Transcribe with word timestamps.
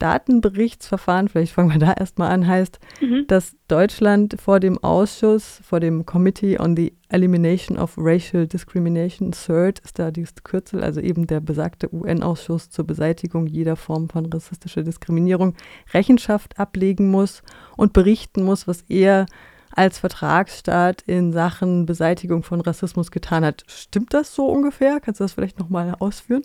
Staatenberichtsverfahren, 0.00 1.28
vielleicht 1.28 1.52
fangen 1.52 1.72
wir 1.72 1.78
da 1.78 1.92
erstmal 1.92 2.30
an, 2.30 2.46
heißt, 2.46 2.80
mhm. 3.02 3.26
dass 3.26 3.54
Deutschland 3.68 4.40
vor 4.40 4.58
dem 4.58 4.82
Ausschuss, 4.82 5.60
vor 5.62 5.78
dem 5.78 6.06
Committee 6.06 6.58
on 6.58 6.74
the 6.74 6.94
Elimination 7.10 7.76
of 7.76 7.96
Racial 7.98 8.46
Discrimination, 8.46 9.34
CERT 9.34 9.80
ist 9.80 9.98
da 9.98 10.10
dieses 10.10 10.42
Kürzel, 10.42 10.82
also 10.82 11.02
eben 11.02 11.26
der 11.26 11.40
besagte 11.40 11.92
UN-Ausschuss 11.92 12.70
zur 12.70 12.86
Beseitigung 12.86 13.46
jeder 13.46 13.76
Form 13.76 14.08
von 14.08 14.24
rassistischer 14.24 14.82
Diskriminierung, 14.82 15.54
Rechenschaft 15.92 16.58
ablegen 16.58 17.10
muss 17.10 17.42
und 17.76 17.92
berichten 17.92 18.42
muss, 18.42 18.66
was 18.66 18.80
er 18.88 19.26
als 19.76 19.98
Vertragsstaat 19.98 21.02
in 21.02 21.30
Sachen 21.30 21.84
Beseitigung 21.84 22.42
von 22.42 22.62
Rassismus 22.62 23.10
getan 23.10 23.44
hat. 23.44 23.64
Stimmt 23.66 24.14
das 24.14 24.34
so 24.34 24.46
ungefähr? 24.46 24.98
Kannst 25.00 25.20
du 25.20 25.24
das 25.24 25.34
vielleicht 25.34 25.58
nochmal 25.58 25.94
ausführen? 25.98 26.42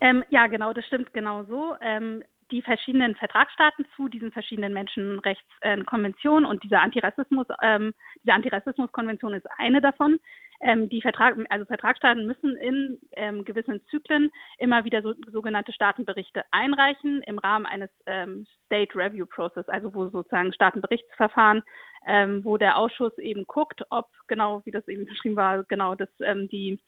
Ähm, 0.00 0.24
ja, 0.30 0.46
genau, 0.46 0.72
das 0.72 0.86
stimmt 0.86 1.12
genau 1.12 1.44
so. 1.44 1.76
Ähm, 1.80 2.24
die 2.52 2.62
verschiedenen 2.62 3.16
Vertragsstaaten 3.16 3.86
zu 3.96 4.08
diesen 4.08 4.30
verschiedenen 4.30 4.72
Menschenrechtskonventionen 4.74 6.44
und 6.44 6.62
dieser 6.62 6.82
Antirassismus, 6.82 7.46
ähm, 7.62 7.94
diese 8.22 8.34
Antirassismuskonvention 8.34 9.34
ist 9.34 9.46
eine 9.58 9.80
davon. 9.80 10.20
Ähm, 10.60 10.88
die 10.88 11.02
Vertrag, 11.02 11.36
also 11.48 11.64
Vertragsstaaten 11.64 12.24
müssen 12.24 12.54
in 12.56 13.00
ähm, 13.16 13.44
gewissen 13.44 13.80
Zyklen 13.90 14.30
immer 14.58 14.84
wieder 14.84 15.02
so, 15.02 15.14
sogenannte 15.32 15.72
Staatenberichte 15.72 16.44
einreichen 16.52 17.22
im 17.22 17.38
Rahmen 17.38 17.66
eines 17.66 17.90
ähm, 18.06 18.46
State 18.66 18.94
Review 18.94 19.26
Process, 19.26 19.68
also 19.68 19.92
wo 19.92 20.08
sozusagen 20.08 20.52
Staatenberichtsverfahren, 20.52 21.62
ähm, 22.06 22.44
wo 22.44 22.58
der 22.58 22.76
Ausschuss 22.76 23.16
eben 23.18 23.44
guckt, 23.46 23.82
ob 23.90 24.06
genau, 24.28 24.62
wie 24.64 24.70
das 24.70 24.86
eben 24.86 25.04
beschrieben 25.06 25.34
war, 25.34 25.64
genau, 25.64 25.96
dass 25.96 26.10
ähm, 26.20 26.48
die 26.48 26.78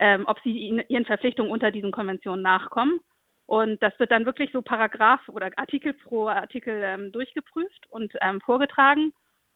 ähm, 0.00 0.24
ob 0.26 0.40
sie 0.42 0.82
ihren 0.88 1.04
Verpflichtungen 1.04 1.52
unter 1.52 1.70
diesen 1.70 1.92
Konventionen 1.92 2.42
nachkommen. 2.42 3.00
Und 3.50 3.82
das 3.82 3.98
wird 3.98 4.12
dann 4.12 4.26
wirklich 4.26 4.52
so 4.52 4.62
Paragraph 4.62 5.28
oder 5.28 5.50
Artikel 5.56 5.92
pro 5.92 6.28
Artikel 6.28 6.84
ähm, 6.84 7.10
durchgeprüft 7.10 7.84
und 7.88 8.12
ähm, 8.20 8.40
vorgetragen. 8.40 9.12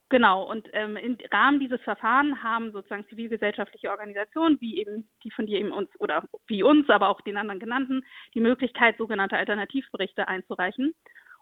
Genau, 0.09 0.43
und 0.51 0.69
ähm, 0.73 0.97
im 0.97 1.17
Rahmen 1.33 1.61
dieses 1.61 1.81
Verfahrens 1.83 2.43
haben 2.43 2.73
sozusagen 2.73 3.07
zivilgesellschaftliche 3.07 3.91
Organisationen, 3.91 4.61
wie 4.61 4.81
eben 4.81 5.09
die 5.23 5.31
von 5.31 5.47
dir 5.47 5.61
eben 5.61 5.71
uns 5.71 5.89
oder 6.01 6.25
wie 6.49 6.65
uns, 6.65 6.91
aber 6.91 7.09
auch 7.09 7.21
den 7.21 7.37
anderen 7.37 7.61
genannten, 7.61 8.05
die 8.35 8.41
Möglichkeit, 8.41 8.99
sogenannte 8.99 9.37
Alternativberichte 9.37 10.27
einzureichen 10.27 10.93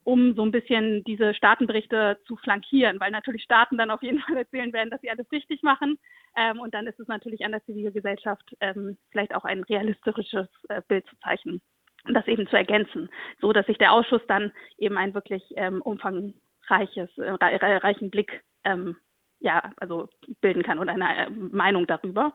um 0.05 0.35
so 0.35 0.43
ein 0.45 0.51
bisschen 0.51 1.05
diese 1.05 1.33
Staatenberichte 1.33 2.19
zu 2.27 2.35
flankieren, 2.35 2.99
weil 2.99 3.13
natürlich 3.13 3.45
Staaten 3.45 3.79
dann 3.79 3.93
auf 3.93 4.03
jeden 4.03 4.19
Fall 4.27 4.37
erzählen 4.37 4.73
werden, 4.73 4.91
dass 4.91 5.01
sie 5.01 5.11
alles 5.11 5.31
richtig 5.31 5.63
machen. 5.63 5.97
Ähm, 6.37 6.59
und 6.59 6.75
dann 6.75 6.89
ist 6.89 6.99
es 6.99 7.07
natürlich 7.07 7.45
an 7.45 7.53
der 7.53 7.65
Zivilgesellschaft 7.65 8.57
ähm, 8.59 8.99
vielleicht 9.13 9.33
auch 9.33 9.45
ein 9.45 9.63
realistisches 9.63 10.49
äh, 10.69 10.83
Bild 10.89 11.07
zu 11.07 11.17
zeichnen 11.21 11.63
das 12.05 12.27
eben 12.27 12.47
zu 12.49 12.57
ergänzen, 12.57 13.09
so 13.41 13.53
dass 13.53 13.67
sich 13.67 13.79
der 13.79 13.93
Ausschuss 13.93 14.23
dann 14.27 14.53
eben 14.79 14.99
ein 14.99 15.15
wirklich 15.15 15.43
ähm, 15.57 15.81
umfangreiches, 15.83 17.17
äh, 17.19 17.31
reichen 17.31 18.11
Blick 18.11 18.43
ähm, 18.65 18.97
ja, 19.43 19.73
also 19.77 20.09
bilden 20.41 20.63
kann 20.63 20.79
und 20.79 20.89
eine 20.89 21.27
äh, 21.27 21.31
Meinung 21.31 21.87
darüber. 21.87 22.33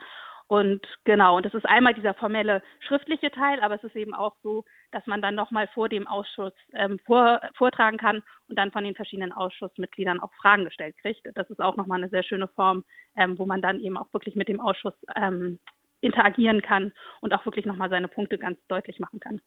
Und 0.49 0.85
genau, 1.03 1.35
und 1.35 1.45
das 1.45 1.53
ist 1.53 1.65
einmal 1.65 1.93
dieser 1.93 2.13
formelle 2.13 2.63
schriftliche 2.79 3.31
Teil, 3.31 3.59
aber 3.59 3.75
es 3.75 3.83
ist 3.83 3.97
eben 3.97 4.13
auch 4.13 4.33
so, 4.43 4.63
dass 4.91 5.05
man 5.05 5.21
dann 5.21 5.35
nochmal 5.35 5.67
vor 5.73 5.89
dem 5.89 6.07
Ausschuss 6.07 6.53
ähm, 6.73 6.99
vor, 7.05 7.41
vortragen 7.55 7.97
kann 7.97 8.23
und 8.47 8.57
dann 8.57 8.71
von 8.71 8.85
den 8.85 8.95
verschiedenen 8.95 9.33
Ausschussmitgliedern 9.33 10.21
auch 10.21 10.33
Fragen 10.35 10.63
gestellt 10.63 10.95
kriegt. 11.01 11.27
Das 11.35 11.49
ist 11.49 11.59
auch 11.59 11.75
nochmal 11.75 11.97
eine 11.97 12.09
sehr 12.09 12.23
schöne 12.23 12.47
Form, 12.47 12.85
ähm, 13.17 13.37
wo 13.37 13.45
man 13.45 13.61
dann 13.61 13.81
eben 13.81 13.97
auch 13.97 14.11
wirklich 14.13 14.35
mit 14.37 14.47
dem 14.47 14.61
Ausschuss 14.61 14.93
ähm, 15.17 15.59
interagieren 15.99 16.61
kann 16.61 16.93
und 17.19 17.33
auch 17.33 17.45
wirklich 17.45 17.65
nochmal 17.65 17.89
seine 17.89 18.07
Punkte 18.07 18.37
ganz 18.37 18.57
deutlich 18.67 18.99
machen 18.99 19.19
kann. 19.19 19.41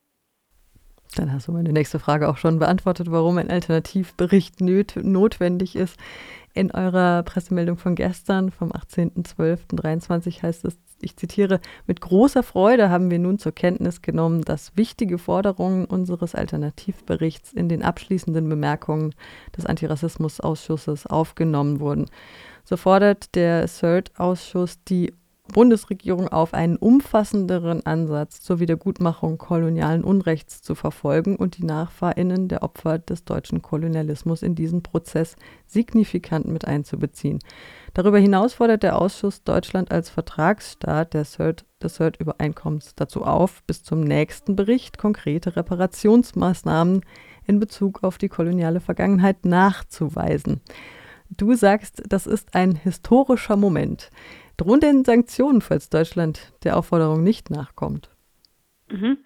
Dann 1.21 1.35
hast 1.35 1.49
du 1.49 1.53
meine 1.53 1.71
nächste 1.75 1.99
Frage 1.99 2.31
auch 2.31 2.39
schon 2.39 2.59
beantwortet, 2.59 3.11
warum 3.11 3.37
ein 3.37 3.51
Alternativbericht 3.51 4.63
notwendig 4.63 5.77
ist. 5.77 5.99
In 6.55 6.71
eurer 6.71 7.23
Pressemeldung 7.25 7.77
von 7.77 7.95
gestern, 7.95 8.51
vom 8.51 8.73
18.12.23 8.73 10.43
heißt 10.43 10.65
es, 10.65 10.79
ich 11.03 11.17
zitiere, 11.17 11.61
mit 11.87 12.01
großer 12.01 12.43
Freude 12.43 12.89
haben 12.89 13.11
wir 13.11 13.19
nun 13.19 13.39
zur 13.39 13.53
Kenntnis 13.53 14.01
genommen, 14.01 14.41
dass 14.41 14.79
wichtige 14.79 15.19
Forderungen 15.19 15.85
unseres 15.85 16.35
Alternativberichts 16.35 17.53
in 17.53 17.69
den 17.69 17.83
abschließenden 17.83 18.49
Bemerkungen 18.49 19.15
des 19.55 19.67
Antirassismusausschusses 19.67 21.07
aufgenommen 21.07 21.81
wurden. 21.81 22.07
So 22.65 22.79
fordert 22.79 23.35
der 23.35 23.69
CERT-Ausschuss 23.69 24.85
die 24.85 25.13
Bundesregierung 25.53 26.29
auf, 26.29 26.55
einen 26.55 26.77
umfassenderen 26.77 27.85
Ansatz 27.85 28.41
zur 28.41 28.61
Wiedergutmachung 28.61 29.39
kolonialen 29.39 30.05
Unrechts 30.05 30.63
zu 30.63 30.75
verfolgen 30.75 31.37
und 31.37 31.59
die 31.59 31.65
Nachfahrinnen 31.65 32.49
der 32.49 32.63
Opfer 32.63 32.99
des 32.99 33.25
deutschen 33.25 33.63
Kolonialismus 33.63 34.43
in 34.43 34.55
diesen 34.55 34.83
Prozess 34.83 35.37
signifikant 35.67 36.47
mit 36.47 36.67
einzubeziehen. 36.67 37.39
Darüber 37.95 38.19
hinaus 38.19 38.55
fordert 38.55 38.83
der 38.83 39.01
Ausschuss 39.01 39.43
Deutschland 39.43 39.91
als 39.91 40.11
Vertragsstaat 40.11 41.15
der 41.15 41.25
CERT, 41.25 41.65
des 41.83 41.95
CERT-Übereinkommens 41.95 42.95
dazu 42.95 43.25
auf, 43.25 43.63
bis 43.65 43.83
zum 43.83 44.03
nächsten 44.03 44.57
Bericht 44.57 44.99
konkrete 44.99 45.57
Reparationsmaßnahmen 45.57 47.03
in 47.47 47.59
Bezug 47.59 48.05
auf 48.05 48.19
die 48.19 48.29
koloniale 48.29 48.81
Vergangenheit 48.81 49.45
nachzuweisen. 49.45 50.61
Du 51.37 51.55
sagst, 51.55 52.03
das 52.09 52.27
ist 52.27 52.55
ein 52.55 52.75
historischer 52.75 53.57
Moment. 53.57 54.11
Drohen 54.61 54.81
denn 54.81 55.05
Sanktionen, 55.05 55.63
falls 55.63 55.89
Deutschland 55.89 56.53
der 56.65 56.77
Aufforderung 56.77 57.23
nicht 57.23 57.51
nachkommt? 57.51 58.11
Mhm. 58.91 59.19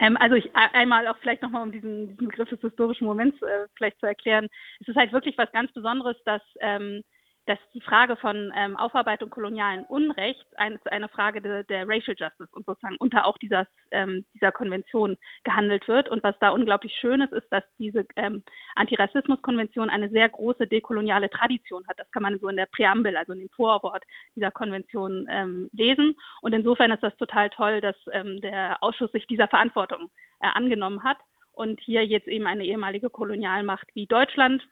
Ähm, 0.00 0.16
also 0.16 0.34
ich 0.34 0.50
einmal 0.54 1.06
auch 1.06 1.16
vielleicht 1.18 1.42
nochmal, 1.42 1.62
um 1.62 1.70
diesen, 1.70 2.08
diesen 2.08 2.28
Begriff 2.28 2.48
des 2.48 2.60
historischen 2.60 3.06
Moments 3.06 3.40
äh, 3.42 3.68
vielleicht 3.76 4.00
zu 4.00 4.06
erklären. 4.06 4.48
Es 4.80 4.88
ist 4.88 4.96
halt 4.96 5.12
wirklich 5.12 5.38
was 5.38 5.52
ganz 5.52 5.72
Besonderes, 5.72 6.16
dass 6.24 6.42
ähm, 6.60 7.02
dass 7.50 7.58
die 7.74 7.80
Frage 7.80 8.14
von 8.14 8.52
ähm, 8.54 8.76
Aufarbeitung 8.76 9.28
kolonialen 9.28 9.84
Unrechts 9.86 10.54
eine, 10.54 10.78
eine 10.84 11.08
Frage 11.08 11.42
de, 11.42 11.64
der 11.64 11.88
Racial 11.88 12.14
Justice 12.16 12.48
und 12.52 12.64
sozusagen 12.64 12.94
unter 13.00 13.26
auch 13.26 13.36
dieser, 13.38 13.66
ähm, 13.90 14.24
dieser 14.34 14.52
Konvention 14.52 15.16
gehandelt 15.42 15.88
wird. 15.88 16.08
Und 16.08 16.22
was 16.22 16.38
da 16.38 16.50
unglaublich 16.50 16.94
schön 16.94 17.20
ist, 17.20 17.32
ist, 17.32 17.48
dass 17.50 17.64
diese 17.76 18.06
ähm, 18.14 18.44
Antirassismus-Konvention 18.76 19.90
eine 19.90 20.10
sehr 20.10 20.28
große 20.28 20.68
dekoloniale 20.68 21.28
Tradition 21.28 21.84
hat. 21.88 21.98
Das 21.98 22.08
kann 22.12 22.22
man 22.22 22.38
so 22.38 22.46
in 22.46 22.56
der 22.56 22.66
Präambel, 22.66 23.16
also 23.16 23.32
in 23.32 23.40
dem 23.40 23.48
Vorwort 23.48 24.04
dieser 24.36 24.52
Konvention 24.52 25.26
ähm, 25.28 25.68
lesen. 25.72 26.14
Und 26.42 26.52
insofern 26.52 26.92
ist 26.92 27.02
das 27.02 27.16
total 27.16 27.50
toll, 27.50 27.80
dass 27.80 27.96
ähm, 28.12 28.40
der 28.42 28.80
Ausschuss 28.80 29.10
sich 29.10 29.26
dieser 29.26 29.48
Verantwortung 29.48 30.08
äh, 30.38 30.46
angenommen 30.54 31.02
hat 31.02 31.18
und 31.50 31.80
hier 31.80 32.06
jetzt 32.06 32.28
eben 32.28 32.46
eine 32.46 32.64
ehemalige 32.64 33.10
Kolonialmacht 33.10 33.88
wie 33.94 34.06
Deutschland 34.06 34.62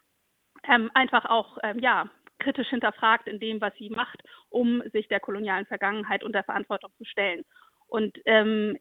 ähm, 0.64 0.90
einfach 0.94 1.24
auch 1.24 1.58
ähm, 1.62 1.78
ja 1.80 2.08
kritisch 2.38 2.68
hinterfragt 2.68 3.26
in 3.26 3.38
dem, 3.38 3.60
was 3.60 3.74
sie 3.76 3.90
macht, 3.90 4.22
um 4.50 4.82
sich 4.92 5.08
der 5.08 5.20
kolonialen 5.20 5.66
Vergangenheit 5.66 6.24
und 6.24 6.32
der 6.32 6.44
Verantwortung 6.44 6.90
zu 6.96 7.04
stellen. 7.04 7.44
Und 7.86 8.18
ähm, 8.26 8.78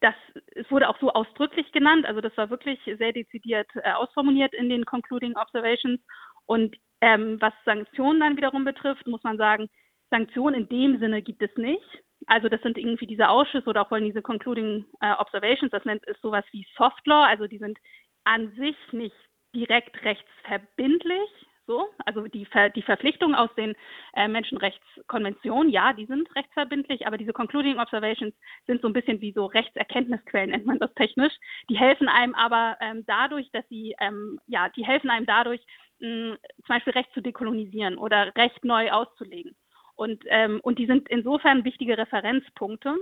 das 0.00 0.14
es 0.54 0.70
wurde 0.70 0.88
auch 0.88 0.98
so 0.98 1.12
ausdrücklich 1.12 1.70
genannt, 1.72 2.06
also 2.06 2.20
das 2.20 2.36
war 2.36 2.50
wirklich 2.50 2.78
sehr 2.84 3.12
dezidiert 3.12 3.68
äh, 3.76 3.92
ausformuliert 3.92 4.54
in 4.54 4.68
den 4.68 4.84
Concluding 4.84 5.36
Observations. 5.36 6.00
Und 6.46 6.76
ähm, 7.00 7.40
was 7.40 7.52
Sanktionen 7.64 8.20
dann 8.20 8.36
wiederum 8.36 8.64
betrifft, 8.64 9.06
muss 9.06 9.22
man 9.22 9.36
sagen, 9.36 9.68
Sanktionen 10.10 10.62
in 10.62 10.68
dem 10.68 10.98
Sinne 10.98 11.22
gibt 11.22 11.42
es 11.42 11.54
nicht. 11.56 12.02
Also 12.26 12.48
das 12.48 12.60
sind 12.62 12.76
irgendwie 12.76 13.06
diese 13.06 13.28
Ausschüsse 13.28 13.68
oder 13.68 13.82
auch 13.82 13.90
wollen 13.90 14.04
diese 14.04 14.22
Concluding 14.22 14.84
äh, 15.00 15.12
Observations, 15.12 15.70
das 15.70 15.84
nennt 15.84 16.06
es 16.06 16.20
sowas 16.20 16.44
wie 16.50 16.66
Soft 16.76 17.06
Law, 17.06 17.24
also 17.24 17.46
die 17.46 17.58
sind 17.58 17.78
an 18.24 18.52
sich 18.56 18.76
nicht 18.92 19.16
direkt 19.54 20.02
rechtsverbindlich, 20.04 21.30
so. 21.70 21.88
Also 22.04 22.26
die, 22.26 22.46
Ver 22.46 22.70
die 22.70 22.82
Verpflichtungen 22.82 23.36
aus 23.36 23.54
den 23.54 23.76
äh, 24.14 24.26
Menschenrechtskonventionen, 24.26 25.70
ja, 25.70 25.92
die 25.92 26.06
sind 26.06 26.28
rechtsverbindlich, 26.34 27.06
aber 27.06 27.16
diese 27.16 27.32
Concluding 27.32 27.78
Observations 27.78 28.34
sind 28.66 28.82
so 28.82 28.88
ein 28.88 28.92
bisschen 28.92 29.20
wie 29.20 29.32
so 29.32 29.46
Rechtserkenntnisquellen, 29.46 30.50
nennt 30.50 30.66
man 30.66 30.80
das 30.80 30.92
technisch. 30.94 31.32
Die 31.68 31.78
helfen 31.78 32.08
einem 32.08 32.34
aber 32.34 32.76
ähm, 32.80 33.04
dadurch, 33.06 33.48
dass 33.52 33.66
sie, 33.68 33.94
ähm, 34.00 34.40
ja, 34.48 34.68
die 34.70 34.84
helfen 34.84 35.10
einem 35.10 35.26
dadurch, 35.26 35.60
mh, 36.00 36.36
zum 36.66 36.68
Beispiel 36.68 36.92
Recht 36.94 37.12
zu 37.14 37.20
dekolonisieren 37.20 37.98
oder 37.98 38.34
Recht 38.36 38.64
neu 38.64 38.90
auszulegen. 38.90 39.54
Und, 39.94 40.24
ähm, 40.26 40.60
und 40.62 40.78
die 40.78 40.86
sind 40.86 41.08
insofern 41.08 41.64
wichtige 41.64 41.96
Referenzpunkte 41.96 42.96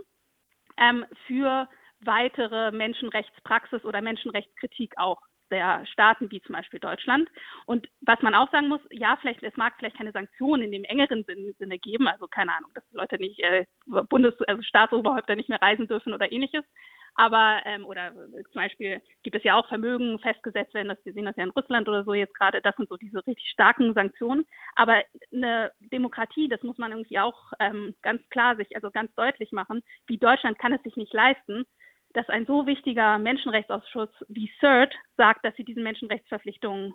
ähm, 0.76 1.06
für 1.26 1.68
weitere 2.00 2.70
Menschenrechtspraxis 2.72 3.84
oder 3.84 4.02
Menschenrechtskritik 4.02 4.98
auch 4.98 5.20
der 5.50 5.84
Staaten 5.86 6.30
wie 6.30 6.40
zum 6.42 6.54
Beispiel 6.54 6.80
Deutschland. 6.80 7.28
Und 7.66 7.88
was 8.00 8.20
man 8.22 8.34
auch 8.34 8.50
sagen 8.50 8.68
muss, 8.68 8.80
ja, 8.90 9.16
vielleicht, 9.20 9.42
es 9.42 9.56
mag 9.56 9.74
vielleicht 9.78 9.96
keine 9.96 10.12
Sanktionen 10.12 10.64
in 10.64 10.72
dem 10.72 10.84
engeren 10.84 11.24
Sinne 11.58 11.78
geben, 11.78 12.08
also 12.08 12.26
keine 12.26 12.54
Ahnung, 12.54 12.70
dass 12.74 12.84
Leute 12.92 13.18
nicht, 13.18 13.40
äh, 13.40 13.64
Bundes-, 14.08 14.40
also 14.46 14.62
Staatsoberhäupter 14.62 15.36
nicht 15.36 15.48
mehr 15.48 15.62
reisen 15.62 15.88
dürfen 15.88 16.12
oder 16.12 16.30
ähnliches. 16.30 16.64
Aber, 17.18 17.60
ähm, 17.64 17.84
oder 17.84 18.12
zum 18.14 18.54
Beispiel 18.54 19.02
gibt 19.24 19.34
es 19.34 19.42
ja 19.42 19.56
auch 19.56 19.66
Vermögen 19.66 20.20
festgesetzt 20.20 20.72
werden, 20.72 20.86
das 20.86 21.04
wir 21.04 21.12
sehen 21.12 21.24
das 21.24 21.34
ja 21.34 21.42
in 21.42 21.50
Russland 21.50 21.88
oder 21.88 22.04
so 22.04 22.14
jetzt 22.14 22.34
gerade, 22.34 22.62
das 22.62 22.76
sind 22.76 22.88
so 22.88 22.96
diese 22.96 23.26
richtig 23.26 23.50
starken 23.50 23.92
Sanktionen. 23.92 24.46
Aber 24.76 25.02
eine 25.32 25.72
Demokratie, 25.80 26.48
das 26.48 26.62
muss 26.62 26.78
man 26.78 26.92
irgendwie 26.92 27.18
auch 27.18 27.52
ähm, 27.58 27.96
ganz 28.02 28.22
klar 28.28 28.54
sich, 28.54 28.76
also 28.76 28.92
ganz 28.92 29.12
deutlich 29.16 29.50
machen, 29.50 29.82
wie 30.06 30.16
Deutschland 30.16 30.60
kann 30.60 30.72
es 30.72 30.82
sich 30.84 30.94
nicht 30.94 31.12
leisten, 31.12 31.66
dass 32.14 32.28
ein 32.28 32.46
so 32.46 32.66
wichtiger 32.66 33.18
Menschenrechtsausschuss 33.18 34.10
wie 34.28 34.50
CERT 34.60 34.94
sagt, 35.16 35.44
dass 35.44 35.54
sie 35.56 35.64
diesen 35.64 35.82
Menschenrechtsverpflichtungen 35.82 36.94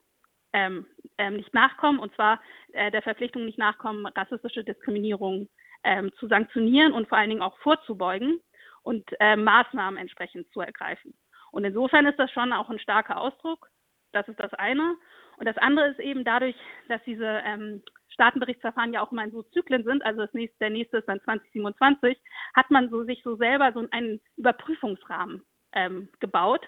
ähm, 0.54 0.86
ähm, 1.18 1.38
nicht 1.38 1.54
nachkommen, 1.54 2.00
und 2.00 2.13
zwar 2.15 2.42
äh, 2.74 2.92
der 2.92 3.01
Verpflichtung 3.01 3.45
nicht 3.45 3.57
nachkommen, 3.57 4.06
rassistische 4.06 4.63
Diskriminierung 4.63 5.50
ähm, 5.83 6.12
zu 6.19 6.27
sanktionieren 6.27 6.94
und 6.94 7.10
vor 7.10 7.18
allen 7.18 7.30
Dingen 7.30 7.42
auch 7.42 7.57
vorzubeugen 7.60 8.39
und 8.83 9.04
äh, 9.19 9.36
Maßnahmen 9.36 10.00
entsprechend 10.00 10.51
zu 10.51 10.62
ergreifen. 10.62 11.13
Und 11.51 11.65
insofern 11.65 12.06
ist 12.06 12.19
das 12.19 12.31
schon 12.31 12.54
auch 12.54 12.69
ein 12.69 12.80
starker 12.80 13.19
Ausdruck. 13.19 13.69
Das 14.12 14.27
ist 14.27 14.39
das 14.39 14.54
eine. 14.54 14.95
Und 15.38 15.48
das 15.48 15.57
andere 15.57 15.88
ist 15.89 16.00
eben 16.00 16.24
dadurch, 16.24 16.56
dass 16.88 17.04
diese 17.04 17.42
ähm, 17.45 17.83
Staatenberichtsverfahren 18.13 18.94
ja 18.94 19.01
auch 19.01 19.12
immer 19.12 19.24
in 19.24 19.31
so 19.31 19.44
Zyklen 19.44 19.83
sind, 19.83 20.04
also 20.06 20.21
das 20.21 20.33
nächste, 20.33 20.57
der 20.60 20.69
nächste 20.69 20.98
ist 20.98 21.07
dann 21.07 21.21
2027, 21.21 22.18
hat 22.56 22.71
man 22.71 22.89
so 22.89 23.04
sich 23.04 23.21
so 23.24 23.36
selber 23.36 23.71
so 23.74 23.86
einen 23.92 24.21
Überprüfungsrahmen 24.38 25.44
ähm, 25.74 26.10
gebaut, 26.19 26.68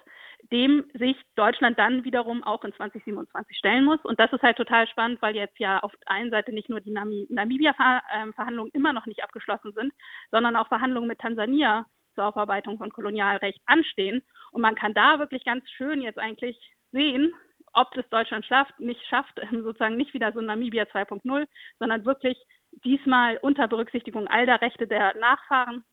dem 0.52 0.84
sich 0.94 1.16
Deutschland 1.34 1.78
dann 1.78 2.04
wiederum 2.04 2.42
auch 2.44 2.64
in 2.64 2.72
2027 2.74 3.56
stellen 3.56 3.84
muss. 3.84 4.00
Und 4.04 4.20
das 4.20 4.32
ist 4.32 4.42
halt 4.42 4.56
total 4.56 4.86
spannend, 4.88 5.22
weil 5.22 5.34
jetzt 5.34 5.58
ja 5.58 5.80
auf 5.80 5.92
der 5.96 6.10
einen 6.10 6.30
Seite 6.30 6.52
nicht 6.52 6.68
nur 6.68 6.80
die 6.80 6.92
Namibia-Verhandlungen 6.92 8.70
immer 8.72 8.92
noch 8.92 9.06
nicht 9.06 9.22
abgeschlossen 9.22 9.72
sind, 9.72 9.92
sondern 10.30 10.56
auch 10.56 10.68
Verhandlungen 10.68 11.08
mit 11.08 11.20
Tansania 11.20 11.86
zur 12.14 12.26
Aufarbeitung 12.26 12.78
von 12.78 12.90
Kolonialrecht 12.90 13.60
anstehen. 13.66 14.22
Und 14.52 14.62
man 14.62 14.74
kann 14.74 14.94
da 14.94 15.18
wirklich 15.18 15.44
ganz 15.44 15.68
schön 15.70 16.00
jetzt 16.02 16.18
eigentlich 16.18 16.58
sehen, 16.92 17.32
ob 17.76 17.92
das 17.94 18.08
Deutschland 18.08 18.44
schafft, 18.46 18.78
nicht 18.80 19.02
schafft, 19.06 19.40
sozusagen 19.52 19.96
nicht 19.96 20.14
wieder 20.14 20.32
so 20.32 20.40
Namibia 20.40 20.84
2.0, 20.84 21.46
sondern 21.78 22.04
wirklich 22.04 22.38
diesmal 22.84 23.38
unter 23.42 23.68
Berücksichtigung 23.68 24.26
all 24.28 24.46
der 24.46 24.60
Rechte 24.60 24.86
der 24.86 25.14
Nachfahren 25.16 25.84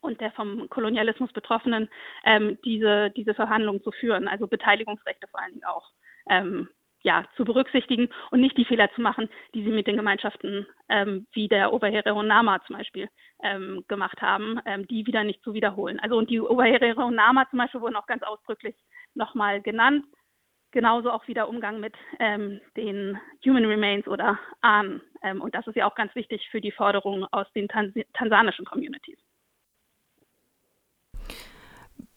und 0.00 0.20
der 0.20 0.32
vom 0.32 0.68
Kolonialismus 0.68 1.32
Betroffenen 1.32 1.88
ähm, 2.24 2.58
diese, 2.64 3.10
diese 3.10 3.34
Verhandlungen 3.34 3.82
zu 3.82 3.90
führen, 3.90 4.28
also 4.28 4.46
Beteiligungsrechte 4.46 5.26
vor 5.28 5.40
allen 5.40 5.52
Dingen 5.52 5.64
auch. 5.64 5.90
Ähm, 6.28 6.68
ja, 7.04 7.26
zu 7.36 7.44
berücksichtigen 7.44 8.08
und 8.30 8.40
nicht 8.40 8.56
die 8.56 8.64
Fehler 8.64 8.90
zu 8.94 9.02
machen, 9.02 9.28
die 9.54 9.62
sie 9.62 9.70
mit 9.70 9.86
den 9.86 9.96
Gemeinschaften 9.96 10.66
ähm, 10.88 11.26
wie 11.32 11.48
der 11.48 11.74
Oberherero 11.74 12.22
Nama 12.22 12.64
zum 12.66 12.78
Beispiel 12.78 13.10
ähm, 13.42 13.84
gemacht 13.88 14.22
haben, 14.22 14.58
ähm, 14.64 14.86
die 14.88 15.06
wieder 15.06 15.22
nicht 15.22 15.42
zu 15.44 15.52
wiederholen. 15.52 16.00
Also 16.00 16.16
und 16.16 16.30
die 16.30 16.40
Oberherero 16.40 17.10
Nama 17.10 17.46
zum 17.50 17.58
Beispiel 17.58 17.82
wurden 17.82 17.96
auch 17.96 18.06
ganz 18.06 18.22
ausdrücklich 18.22 18.74
nochmal 19.12 19.60
genannt. 19.60 20.06
Genauso 20.74 21.10
auch 21.10 21.26
wieder 21.28 21.48
Umgang 21.48 21.78
mit 21.78 21.94
ähm, 22.18 22.60
den 22.76 23.16
Human 23.46 23.64
Remains 23.64 24.08
oder 24.08 24.38
Ahnen. 24.60 25.00
Ähm, 25.22 25.40
und 25.40 25.54
das 25.54 25.64
ist 25.68 25.76
ja 25.76 25.86
auch 25.86 25.94
ganz 25.94 26.14
wichtig 26.16 26.46
für 26.50 26.60
die 26.60 26.72
Forderungen 26.72 27.24
aus 27.30 27.46
den 27.54 27.68
Tans 27.68 27.94
tansanischen 28.12 28.64
Communities 28.64 29.18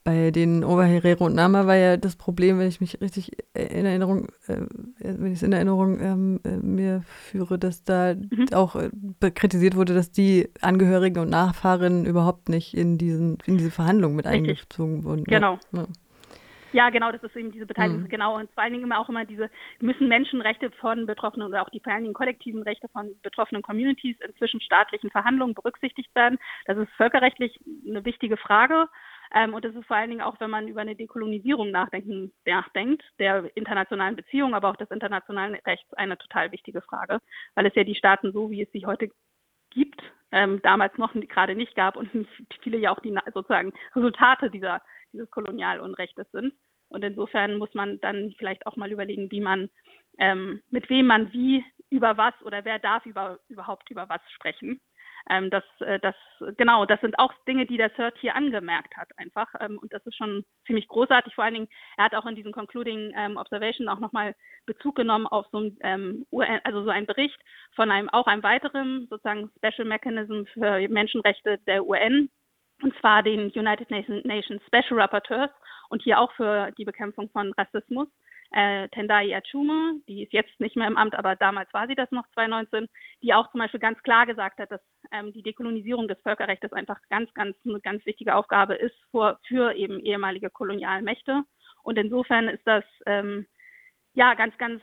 bei 0.07 0.31
den 0.31 0.63
Oberherero 0.63 1.25
und 1.25 1.35
Nama 1.35 1.67
war 1.67 1.75
ja 1.75 1.97
das 1.97 2.15
Problem, 2.15 2.59
wenn 2.59 2.69
ich 2.69 2.79
mich 2.79 3.01
richtig 3.01 3.33
in 3.53 3.85
Erinnerung, 3.85 4.29
äh, 4.47 4.61
wenn 4.99 5.33
ich 5.33 5.39
es 5.39 5.43
in 5.43 5.51
Erinnerung 5.51 5.99
ähm, 5.99 6.39
äh, 6.45 6.55
mir 6.65 7.01
führe, 7.01 7.59
dass 7.59 7.83
da 7.83 8.15
mhm. 8.15 8.47
auch 8.53 8.77
äh, 8.77 8.89
kritisiert 9.31 9.75
wurde, 9.75 9.93
dass 9.93 10.09
die 10.09 10.47
Angehörigen 10.61 11.19
und 11.19 11.29
Nachfahren 11.29 12.05
überhaupt 12.05 12.47
nicht 12.47 12.73
in 12.73 12.97
diesen 12.97 13.39
in 13.45 13.57
diese 13.57 13.69
Verhandlungen 13.69 14.15
mit 14.15 14.25
richtig. 14.25 14.49
eingezogen 14.49 15.03
wurden. 15.03 15.25
Genau. 15.25 15.59
Ja. 15.73 15.87
Ja, 16.73 16.89
genau, 16.89 17.11
das 17.11 17.23
ist 17.23 17.35
eben 17.35 17.51
diese 17.51 17.65
Beteiligung, 17.65 18.03
mhm. 18.03 18.09
genau. 18.09 18.35
Und 18.35 18.51
vor 18.51 18.63
allen 18.63 18.73
Dingen 18.73 18.85
immer 18.85 18.99
auch 18.99 19.09
immer 19.09 19.25
diese, 19.25 19.49
müssen 19.79 20.07
Menschenrechte 20.07 20.71
von 20.71 21.05
Betroffenen 21.05 21.47
oder 21.47 21.61
auch 21.61 21.69
die 21.69 21.79
vor 21.79 21.93
allen 21.93 22.03
Dingen 22.03 22.13
kollektiven 22.13 22.63
Rechte 22.63 22.87
von 22.89 23.11
betroffenen 23.21 23.61
Communities 23.61 24.17
in 24.19 24.35
zwischenstaatlichen 24.35 25.09
Verhandlungen 25.09 25.53
berücksichtigt 25.53 26.13
werden. 26.15 26.37
Das 26.65 26.77
ist 26.77 26.91
völkerrechtlich 26.93 27.59
eine 27.87 28.03
wichtige 28.05 28.37
Frage. 28.37 28.87
Ähm, 29.33 29.53
und 29.53 29.65
das 29.65 29.75
ist 29.75 29.85
vor 29.85 29.97
allen 29.97 30.09
Dingen 30.09 30.21
auch, 30.21 30.39
wenn 30.39 30.49
man 30.49 30.67
über 30.67 30.81
eine 30.81 30.95
Dekolonisierung 30.95 31.71
nachdenken, 31.71 32.31
nachdenkt, 32.45 33.03
der 33.19 33.49
internationalen 33.55 34.15
Beziehungen, 34.15 34.53
aber 34.53 34.69
auch 34.69 34.77
des 34.77 34.89
internationalen 34.91 35.55
Rechts 35.55 35.93
eine 35.93 36.17
total 36.17 36.51
wichtige 36.51 36.81
Frage, 36.81 37.19
weil 37.55 37.65
es 37.65 37.75
ja 37.75 37.83
die 37.83 37.95
Staaten 37.95 38.31
so, 38.31 38.49
wie 38.49 38.61
es 38.61 38.71
sie 38.71 38.85
heute 38.85 39.09
gibt, 39.69 40.01
ähm, 40.31 40.61
damals 40.61 40.97
noch 40.97 41.13
gerade 41.13 41.55
nicht 41.55 41.75
gab 41.75 41.97
und 41.97 42.09
viele 42.61 42.77
ja 42.77 42.91
auch 42.91 42.99
die 42.99 43.15
sozusagen 43.33 43.73
Resultate 43.95 44.49
dieser, 44.49 44.81
dieses 45.17 45.31
Kolonialunrechtes 45.31 46.29
sind. 46.31 46.53
Und 46.89 47.03
insofern 47.03 47.57
muss 47.57 47.73
man 47.73 47.99
dann 47.99 48.33
vielleicht 48.37 48.65
auch 48.65 48.77
mal 48.77 48.91
überlegen, 48.91 49.29
wie 49.31 49.41
man, 49.41 49.69
ähm, 50.19 50.61
mit 50.69 50.89
wem 50.89 51.07
man 51.07 51.33
wie 51.33 51.65
über 51.89 52.17
was 52.17 52.33
oder 52.43 52.63
wer 52.63 52.79
darf 52.79 53.05
über, 53.05 53.39
überhaupt 53.49 53.89
über 53.89 54.07
was 54.09 54.21
sprechen. 54.31 54.79
Ähm, 55.29 55.49
das, 55.49 55.63
äh, 55.79 55.99
das, 55.99 56.15
genau, 56.57 56.85
das 56.85 57.01
sind 57.01 57.19
auch 57.19 57.33
Dinge, 57.47 57.65
die 57.65 57.77
der 57.77 57.93
CERT 57.95 58.17
hier 58.19 58.35
angemerkt 58.35 58.95
hat 58.95 59.09
einfach. 59.17 59.47
Ähm, 59.59 59.77
und 59.77 59.91
das 59.91 60.05
ist 60.05 60.15
schon 60.15 60.45
ziemlich 60.65 60.87
großartig. 60.87 61.35
Vor 61.35 61.43
allen 61.43 61.55
Dingen, 61.55 61.69
er 61.97 62.05
hat 62.05 62.15
auch 62.15 62.25
in 62.25 62.35
diesem 62.35 62.53
Concluding 62.53 63.13
ähm, 63.15 63.35
Observation 63.35 63.89
auch 63.89 63.99
nochmal 63.99 64.35
Bezug 64.65 64.95
genommen 64.95 65.27
auf 65.27 65.45
so 65.51 65.59
ein, 65.59 65.77
ähm, 65.81 66.25
UN, 66.31 66.61
also 66.63 66.83
so 66.83 66.89
ein 66.89 67.05
Bericht 67.05 67.39
von 67.75 67.91
einem, 67.91 68.09
auch 68.09 68.27
einem 68.27 68.43
weiteren 68.43 69.07
sozusagen 69.09 69.51
Special 69.57 69.87
Mechanism 69.87 70.43
für 70.53 70.87
Menschenrechte 70.87 71.57
der 71.67 71.85
UN, 71.85 72.29
und 72.81 72.93
zwar 72.99 73.23
den 73.23 73.51
United 73.51 73.89
Nations 73.91 74.61
Special 74.67 74.99
Rapporteurs 74.99 75.51
und 75.89 76.01
hier 76.03 76.19
auch 76.19 76.31
für 76.33 76.71
die 76.77 76.85
Bekämpfung 76.85 77.29
von 77.29 77.53
Rassismus 77.53 78.07
äh, 78.51 78.87
Tendai 78.89 79.35
Achume, 79.35 79.99
die 80.07 80.23
ist 80.23 80.33
jetzt 80.33 80.59
nicht 80.59 80.75
mehr 80.75 80.87
im 80.87 80.97
Amt, 80.97 81.15
aber 81.15 81.35
damals 81.35 81.73
war 81.73 81.87
sie 81.87 81.95
das 81.95 82.09
noch 82.11 82.25
2019, 82.33 82.87
die 83.21 83.33
auch 83.33 83.51
zum 83.51 83.59
Beispiel 83.59 83.79
ganz 83.79 84.01
klar 84.03 84.25
gesagt 84.25 84.59
hat, 84.59 84.71
dass 84.71 84.81
ähm, 85.11 85.33
die 85.33 85.43
Dekolonisierung 85.43 86.07
des 86.07 86.19
Völkerrechts 86.21 86.71
einfach 86.73 86.99
ganz, 87.09 87.33
ganz 87.33 87.55
eine 87.65 87.79
ganz 87.81 88.05
wichtige 88.05 88.35
Aufgabe 88.35 88.75
ist 88.75 88.95
für, 89.11 89.39
für 89.47 89.73
eben 89.73 89.99
ehemalige 89.99 90.49
Kolonialmächte. 90.49 91.43
Und 91.83 91.97
insofern 91.97 92.47
ist 92.47 92.65
das 92.65 92.83
ähm, 93.05 93.45
ja 94.13 94.33
ganz, 94.33 94.57
ganz 94.57 94.81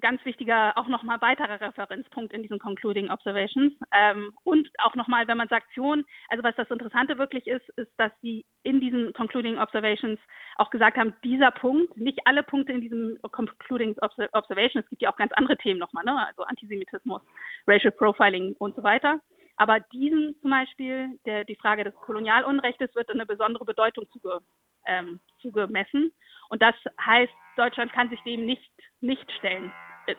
ganz 0.00 0.24
wichtiger, 0.24 0.76
auch 0.76 0.88
nochmal 0.88 1.20
weiterer 1.20 1.60
Referenzpunkt 1.60 2.32
in 2.32 2.42
diesen 2.42 2.58
Concluding 2.58 3.10
Observations. 3.10 3.72
Ähm, 3.92 4.32
und 4.44 4.68
auch 4.78 4.94
nochmal, 4.94 5.26
wenn 5.28 5.38
man 5.38 5.48
Sanktionen, 5.48 6.04
also 6.28 6.42
was 6.42 6.56
das 6.56 6.70
Interessante 6.70 7.18
wirklich 7.18 7.46
ist, 7.46 7.68
ist, 7.76 7.92
dass 7.96 8.12
sie 8.22 8.44
in 8.62 8.80
diesen 8.80 9.12
Concluding 9.12 9.58
Observations 9.58 10.18
auch 10.56 10.70
gesagt 10.70 10.96
haben, 10.96 11.14
dieser 11.22 11.50
Punkt, 11.50 11.96
nicht 11.96 12.20
alle 12.24 12.42
Punkte 12.42 12.72
in 12.72 12.80
diesem 12.80 13.18
Concluding 13.30 13.96
Observation, 14.32 14.82
es 14.82 14.90
gibt 14.90 15.02
ja 15.02 15.12
auch 15.12 15.16
ganz 15.16 15.32
andere 15.32 15.56
Themen 15.56 15.80
nochmal, 15.80 16.04
ne? 16.04 16.26
also 16.26 16.42
Antisemitismus, 16.42 17.22
Racial 17.66 17.92
Profiling 17.92 18.54
und 18.58 18.74
so 18.76 18.82
weiter. 18.82 19.20
Aber 19.56 19.80
diesen 19.80 20.36
zum 20.42 20.50
Beispiel, 20.50 21.18
der, 21.24 21.44
die 21.44 21.56
Frage 21.56 21.84
des 21.84 21.94
Kolonialunrechtes 21.94 22.94
wird 22.94 23.10
eine 23.10 23.24
besondere 23.26 23.64
Bedeutung 23.64 24.06
zuge, 24.12 24.40
ähm, 24.86 25.20
zugemessen. 25.40 26.12
Und 26.48 26.62
das 26.62 26.74
heißt, 27.04 27.32
Deutschland 27.56 27.92
kann 27.92 28.08
sich 28.10 28.20
dem 28.22 28.46
nicht, 28.46 28.70
nicht 29.00 29.30
stellen 29.38 29.72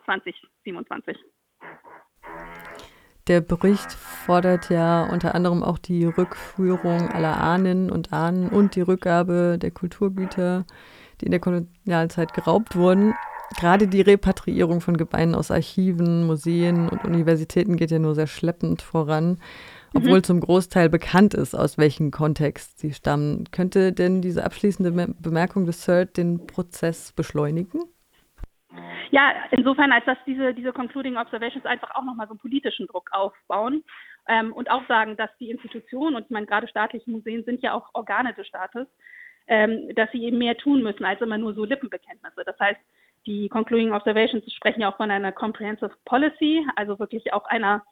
2027. 0.05 1.15
Äh, 1.15 1.23
Der 3.27 3.41
Bericht 3.41 3.91
fordert 3.91 4.69
ja 4.69 5.03
unter 5.03 5.35
anderem 5.35 5.63
auch 5.63 5.77
die 5.77 6.05
Rückführung 6.05 7.09
aller 7.09 7.37
Ahnen 7.37 7.91
und 7.91 8.11
Ahnen 8.13 8.49
und 8.49 8.75
die 8.75 8.81
Rückgabe 8.81 9.57
der 9.61 9.71
Kulturgüter, 9.71 10.65
die 11.21 11.25
in 11.25 11.31
der 11.31 11.39
Kolonialzeit 11.39 12.33
geraubt 12.33 12.75
wurden. 12.75 13.13
Gerade 13.57 13.87
die 13.87 14.01
Repatriierung 14.01 14.81
von 14.81 14.97
Gebeinen 14.97 15.33
aus 15.33 15.51
Archiven, 15.51 16.25
Museen 16.25 16.89
und 16.89 17.05
Universitäten 17.05 17.77
geht 17.77 17.91
ja 17.91 17.99
nur 17.99 18.13
sehr 18.13 18.27
schleppend 18.27 18.81
voran 18.81 19.39
obwohl 19.93 20.19
mhm. 20.19 20.23
zum 20.23 20.39
Großteil 20.41 20.89
bekannt 20.89 21.33
ist, 21.33 21.55
aus 21.55 21.77
welchem 21.77 22.11
Kontext 22.11 22.79
sie 22.79 22.93
stammen. 22.93 23.45
Könnte 23.51 23.93
denn 23.93 24.21
diese 24.21 24.43
abschließende 24.43 25.13
Bemerkung 25.19 25.65
des 25.65 25.81
CERT 25.81 26.17
den 26.17 26.47
Prozess 26.47 27.13
beschleunigen? 27.13 27.81
Ja, 29.11 29.33
insofern, 29.51 29.91
als 29.91 30.05
dass 30.05 30.17
diese, 30.25 30.53
diese 30.53 30.73
Concluding 30.73 31.17
Observations 31.17 31.65
einfach 31.65 31.91
auch 31.95 32.03
nochmal 32.03 32.27
so 32.27 32.33
einen 32.33 32.39
politischen 32.39 32.87
Druck 32.87 33.09
aufbauen 33.11 33.83
ähm, 34.27 34.53
und 34.53 34.69
auch 34.69 34.85
sagen, 34.87 35.15
dass 35.15 35.29
die 35.39 35.49
Institutionen, 35.49 36.15
und 36.15 36.23
ich 36.25 36.29
meine, 36.29 36.45
gerade 36.45 36.67
staatliche 36.67 37.09
Museen 37.09 37.43
sind 37.45 37.61
ja 37.63 37.73
auch 37.73 37.89
Organe 37.93 38.33
des 38.33 38.47
Staates, 38.47 38.87
ähm, 39.47 39.93
dass 39.95 40.11
sie 40.11 40.23
eben 40.23 40.37
mehr 40.37 40.57
tun 40.57 40.83
müssen 40.83 41.05
als 41.05 41.21
immer 41.21 41.37
nur 41.37 41.53
so 41.53 41.63
Lippenbekenntnisse. 41.63 42.43
Das 42.45 42.59
heißt, 42.59 42.79
die 43.25 43.49
Concluding 43.49 43.93
Observations 43.93 44.43
sprechen 44.53 44.81
ja 44.81 44.91
auch 44.91 44.97
von 44.97 45.11
einer 45.11 45.31
Comprehensive 45.31 45.93
Policy, 46.05 46.65
also 46.75 46.99
wirklich 46.99 47.33
auch 47.33 47.45
einer 47.45 47.83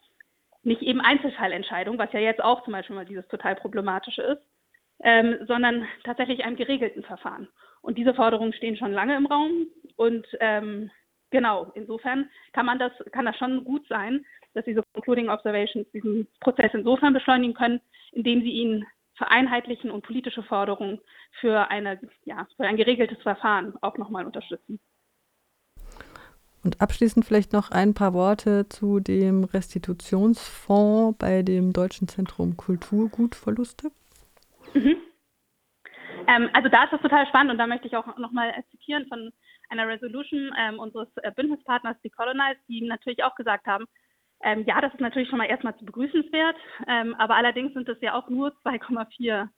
nicht 0.66 0.82
eben 0.82 1.00
Einzelfallentscheidung, 1.00 1.96
was 1.98 2.12
ja 2.12 2.20
jetzt 2.20 2.42
auch 2.42 2.64
zum 2.64 2.72
Beispiel 2.72 2.96
mal 2.96 3.06
dieses 3.06 3.26
total 3.28 3.54
problematische 3.54 4.22
ist, 4.22 4.42
ähm, 5.02 5.38
sondern 5.46 5.86
tatsächlich 6.04 6.44
einem 6.44 6.56
geregelten 6.56 7.04
Verfahren. 7.04 7.48
Und 7.82 7.96
diese 7.96 8.14
Forderungen 8.14 8.52
stehen 8.52 8.76
schon 8.76 8.92
lange 8.92 9.16
im 9.16 9.26
Raum. 9.26 9.68
Und 9.94 10.26
ähm, 10.40 10.90
genau, 11.30 11.70
insofern 11.74 12.28
kann 12.52 12.66
man 12.66 12.78
das, 12.78 12.92
kann 13.12 13.24
das 13.24 13.36
schon 13.36 13.64
gut 13.64 13.86
sein, 13.88 14.26
dass 14.54 14.64
diese 14.64 14.82
Concluding 14.94 15.28
Observations 15.28 15.88
diesen 15.92 16.26
Prozess 16.40 16.72
insofern 16.74 17.12
beschleunigen 17.12 17.54
können, 17.54 17.80
indem 18.12 18.40
sie 18.40 18.50
ihn 18.50 18.84
vereinheitlichen 19.14 19.90
und 19.90 20.04
politische 20.04 20.42
Forderungen 20.42 21.00
für 21.40 21.70
eine, 21.70 22.00
ja, 22.24 22.46
für 22.56 22.64
ein 22.64 22.76
geregeltes 22.76 23.22
Verfahren 23.22 23.74
auch 23.82 23.96
nochmal 23.98 24.26
unterstützen. 24.26 24.80
Und 26.66 26.80
abschließend 26.80 27.24
vielleicht 27.24 27.52
noch 27.52 27.70
ein 27.70 27.94
paar 27.94 28.12
Worte 28.12 28.68
zu 28.68 28.98
dem 28.98 29.44
Restitutionsfonds 29.44 31.16
bei 31.16 31.42
dem 31.42 31.72
Deutschen 31.72 32.08
Zentrum 32.08 32.56
Kulturgutverluste. 32.56 33.92
Mhm. 34.74 34.96
Ähm, 36.26 36.50
also 36.54 36.68
da 36.68 36.82
ist 36.82 36.92
das 36.92 37.00
total 37.02 37.24
spannend 37.28 37.52
und 37.52 37.58
da 37.58 37.68
möchte 37.68 37.86
ich 37.86 37.96
auch 37.96 38.18
nochmal 38.18 38.52
zitieren 38.72 39.06
von 39.06 39.32
einer 39.68 39.86
Resolution 39.86 40.52
ähm, 40.58 40.80
unseres 40.80 41.06
äh, 41.22 41.30
Bündnispartners 41.30 42.00
Decolonize, 42.02 42.58
die 42.66 42.84
natürlich 42.84 43.22
auch 43.22 43.36
gesagt 43.36 43.68
haben, 43.68 43.84
ähm, 44.42 44.64
ja, 44.66 44.80
das 44.80 44.92
ist 44.92 45.00
natürlich 45.00 45.28
schon 45.28 45.38
mal 45.38 45.44
erstmal 45.44 45.76
zu 45.76 45.84
begrüßenswert, 45.84 46.56
ähm, 46.88 47.14
aber 47.14 47.36
allerdings 47.36 47.74
sind 47.74 47.88
es 47.88 48.00
ja 48.00 48.14
auch 48.14 48.28
nur 48.28 48.48
2,4 48.64 49.48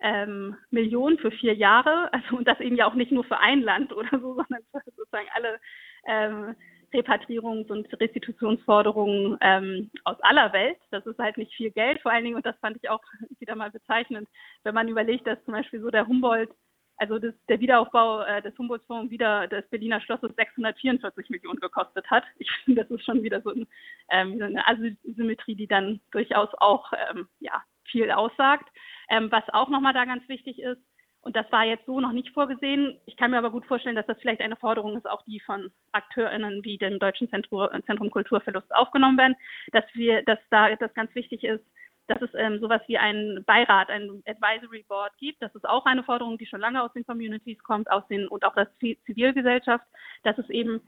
ähm, 0.00 0.56
Millionen 0.70 1.18
für 1.18 1.30
vier 1.30 1.54
Jahre, 1.54 2.12
also 2.12 2.36
und 2.36 2.48
das 2.48 2.58
eben 2.58 2.74
ja 2.74 2.86
auch 2.86 2.94
nicht 2.94 3.12
nur 3.12 3.22
für 3.22 3.38
ein 3.38 3.62
Land 3.62 3.92
oder 3.92 4.18
so, 4.18 4.34
sondern 4.34 4.62
für 4.72 4.80
sozusagen 4.96 5.28
alle 5.32 5.60
ähm, 6.06 6.54
Repatrierungs- 6.92 7.70
und 7.70 7.88
Restitutionsforderungen 8.00 9.36
ähm, 9.40 9.90
aus 10.04 10.16
aller 10.20 10.52
Welt. 10.52 10.78
Das 10.90 11.04
ist 11.06 11.18
halt 11.18 11.36
nicht 11.36 11.52
viel 11.54 11.70
Geld, 11.70 12.00
vor 12.00 12.12
allen 12.12 12.24
Dingen, 12.24 12.36
und 12.36 12.46
das 12.46 12.56
fand 12.60 12.76
ich 12.76 12.88
auch 12.88 13.02
wieder 13.38 13.56
mal 13.56 13.70
bezeichnend, 13.70 14.28
wenn 14.62 14.74
man 14.74 14.88
überlegt, 14.88 15.26
dass 15.26 15.42
zum 15.44 15.54
Beispiel 15.54 15.80
so 15.80 15.90
der 15.90 16.06
Humboldt 16.06 16.50
also 16.98 17.18
das, 17.18 17.34
der 17.48 17.60
Wiederaufbau 17.60 18.22
äh, 18.22 18.42
des 18.42 18.56
Humboldt-Fonds 18.56 19.10
wieder 19.10 19.46
des 19.48 19.68
Berliner 19.68 20.00
Schlosses 20.00 20.34
644 20.36 21.28
Millionen 21.30 21.60
gekostet 21.60 22.10
hat. 22.10 22.24
Ich 22.38 22.50
finde, 22.64 22.82
das 22.82 22.90
ist 22.90 23.04
schon 23.04 23.22
wieder 23.22 23.42
so 23.42 23.50
ein, 23.50 23.66
ähm, 24.10 24.40
eine 24.42 24.66
Asymmetrie, 24.66 25.54
die 25.54 25.66
dann 25.66 26.00
durchaus 26.10 26.48
auch 26.58 26.92
ähm, 27.10 27.28
ja, 27.40 27.62
viel 27.84 28.10
aussagt. 28.10 28.68
Ähm, 29.08 29.30
was 29.30 29.44
auch 29.50 29.68
nochmal 29.68 29.92
da 29.92 30.04
ganz 30.04 30.26
wichtig 30.28 30.58
ist, 30.58 30.80
und 31.26 31.34
das 31.34 31.50
war 31.50 31.64
jetzt 31.64 31.86
so 31.86 31.98
noch 31.98 32.12
nicht 32.12 32.30
vorgesehen. 32.30 33.00
Ich 33.04 33.16
kann 33.16 33.32
mir 33.32 33.38
aber 33.38 33.50
gut 33.50 33.66
vorstellen, 33.66 33.96
dass 33.96 34.06
das 34.06 34.16
vielleicht 34.20 34.40
eine 34.40 34.54
Forderung 34.54 34.96
ist, 34.96 35.10
auch 35.10 35.22
die 35.22 35.40
von 35.40 35.72
AkteurInnen 35.90 36.62
wie 36.62 36.78
dem 36.78 37.00
Deutschen 37.00 37.28
Zentrum, 37.28 37.66
Zentrum 37.84 38.12
Kulturverlust 38.12 38.72
aufgenommen 38.72 39.18
werden, 39.18 39.34
dass 39.72 39.82
wir, 39.94 40.22
dass 40.22 40.38
da 40.50 40.76
das 40.76 40.94
ganz 40.94 41.12
wichtig 41.16 41.42
ist, 41.42 41.64
dass 42.06 42.22
es 42.22 42.30
ähm, 42.34 42.60
sowas 42.60 42.80
wie 42.86 42.96
einen 42.96 43.42
Beirat, 43.42 43.90
ein 43.90 44.22
Advisory 44.24 44.84
Board 44.86 45.18
gibt. 45.18 45.42
Das 45.42 45.52
ist 45.56 45.68
auch 45.68 45.84
eine 45.86 46.04
Forderung, 46.04 46.38
die 46.38 46.46
schon 46.46 46.60
lange 46.60 46.80
aus 46.80 46.92
den 46.92 47.04
Communities 47.04 47.60
kommt, 47.64 47.90
aus 47.90 48.06
den 48.06 48.28
und 48.28 48.44
auch 48.44 48.54
der 48.54 48.70
Zivilgesellschaft, 48.78 49.84
dass 50.22 50.38
es 50.38 50.48
eben 50.48 50.80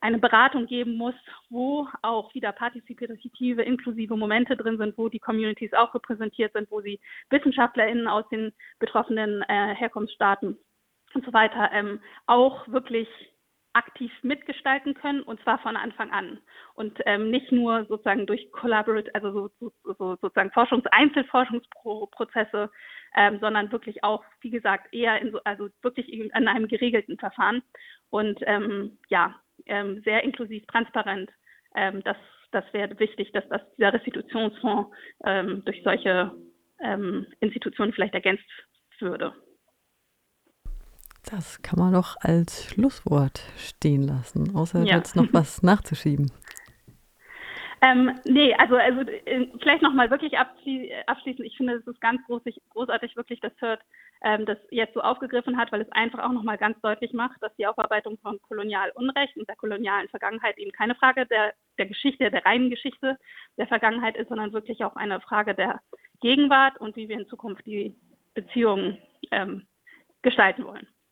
eine 0.00 0.18
Beratung 0.18 0.66
geben 0.66 0.96
muss, 0.96 1.14
wo 1.50 1.86
auch 2.02 2.32
wieder 2.34 2.52
partizipative, 2.52 3.62
inklusive 3.62 4.16
Momente 4.16 4.56
drin 4.56 4.78
sind, 4.78 4.96
wo 4.96 5.08
die 5.08 5.18
Communities 5.18 5.72
auch 5.74 5.94
repräsentiert 5.94 6.52
sind, 6.54 6.70
wo 6.70 6.80
sie 6.80 7.00
WissenschaftlerInnen 7.28 8.08
aus 8.08 8.28
den 8.30 8.52
betroffenen 8.78 9.42
äh, 9.42 9.74
Herkunftsstaaten 9.74 10.58
und 11.14 11.24
so 11.24 11.32
weiter 11.32 11.70
ähm, 11.72 12.00
auch 12.26 12.66
wirklich 12.68 13.08
aktiv 13.72 14.10
mitgestalten 14.22 14.94
können 14.94 15.22
und 15.22 15.40
zwar 15.42 15.58
von 15.58 15.76
Anfang 15.76 16.10
an. 16.10 16.38
Und 16.74 16.98
ähm, 17.06 17.30
nicht 17.30 17.52
nur 17.52 17.84
sozusagen 17.86 18.26
durch 18.26 18.50
Collaborate, 18.52 19.14
also 19.14 19.32
so, 19.32 19.72
so, 19.84 19.94
so 19.94 20.16
sozusagen 20.20 20.50
Forschungs 20.50 20.86
Einzelforschungsprozesse, 20.90 22.70
ähm, 23.16 23.38
sondern 23.40 23.70
wirklich 23.70 24.02
auch, 24.02 24.24
wie 24.40 24.50
gesagt, 24.50 24.92
eher 24.92 25.20
in 25.20 25.30
so, 25.30 25.40
also 25.44 25.68
wirklich 25.82 26.12
in, 26.12 26.30
in 26.30 26.48
einem 26.48 26.66
geregelten 26.66 27.16
Verfahren. 27.16 27.62
Und 28.10 28.40
ähm, 28.42 28.98
ja, 29.08 29.36
ähm, 29.70 30.02
sehr 30.04 30.22
inklusiv, 30.24 30.66
transparent. 30.66 31.30
Ähm, 31.74 32.02
das 32.04 32.16
das 32.52 32.64
wäre 32.72 32.98
wichtig, 32.98 33.30
dass 33.30 33.44
das, 33.48 33.60
dieser 33.78 33.92
Restitutionsfonds 33.92 34.90
ähm, 35.24 35.62
durch 35.64 35.80
solche 35.84 36.32
Institutionen 37.40 37.92
vielleicht 37.92 38.14
ergänzt 38.14 38.42
würde. 39.00 39.34
Das 41.30 41.60
kann 41.62 41.78
man 41.78 41.92
doch 41.92 42.16
als 42.20 42.64
Schlusswort 42.64 43.42
stehen 43.58 44.02
lassen, 44.02 44.56
außer 44.56 44.82
ja. 44.84 44.96
jetzt 44.96 45.14
noch 45.14 45.28
was 45.32 45.62
nachzuschieben. 45.62 46.32
Ähm, 47.82 48.18
nee, 48.24 48.54
also, 48.54 48.76
also 48.76 49.00
äh, 49.00 49.48
vielleicht 49.60 49.82
nochmal 49.82 50.10
wirklich 50.10 50.36
abschli 50.38 50.92
abschließend. 51.06 51.46
Ich 51.46 51.56
finde, 51.56 51.74
es 51.74 51.86
ist 51.86 52.00
ganz 52.00 52.22
großig, 52.26 52.60
großartig, 52.70 53.16
wirklich, 53.16 53.40
dass 53.40 53.52
Hurt 53.60 53.80
ähm, 54.22 54.44
das 54.44 54.58
jetzt 54.70 54.92
so 54.92 55.00
aufgegriffen 55.00 55.56
hat, 55.56 55.72
weil 55.72 55.80
es 55.80 55.92
einfach 55.92 56.18
auch 56.18 56.32
nochmal 56.32 56.58
ganz 56.58 56.78
deutlich 56.82 57.14
macht, 57.14 57.40
dass 57.40 57.54
die 57.56 57.66
Aufarbeitung 57.66 58.18
von 58.18 58.40
Kolonialunrecht 58.42 59.34
und 59.38 59.48
der 59.48 59.56
kolonialen 59.56 60.08
Vergangenheit 60.08 60.58
eben 60.58 60.72
keine 60.72 60.94
Frage 60.94 61.24
der, 61.24 61.54
der 61.78 61.86
Geschichte, 61.86 62.30
der 62.30 62.44
reinen 62.44 62.68
Geschichte 62.68 63.16
der 63.56 63.66
Vergangenheit 63.66 64.16
ist, 64.16 64.28
sondern 64.28 64.52
wirklich 64.52 64.84
auch 64.84 64.96
eine 64.96 65.20
Frage 65.22 65.54
der 65.54 65.80
Gegenwart 66.20 66.78
und 66.80 66.96
wie 66.96 67.08
wir 67.08 67.18
in 67.18 67.28
Zukunft 67.28 67.64
die 67.64 67.96
Beziehungen 68.34 68.98
ähm, 69.30 69.66
gestalten 70.20 70.64
wollen. 70.64 70.86